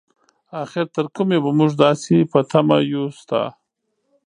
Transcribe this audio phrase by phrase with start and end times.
[0.63, 3.41] اخر تر کومې به مونږ داسې په تمه يو ستا؟